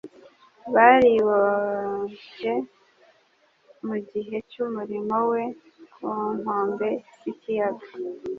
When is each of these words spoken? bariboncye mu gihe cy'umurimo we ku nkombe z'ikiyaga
bariboncye 0.73 2.53
mu 3.87 3.97
gihe 4.09 4.35
cy'umurimo 4.49 5.17
we 5.31 5.43
ku 5.95 6.09
nkombe 6.37 6.89
z'ikiyaga 7.19 7.87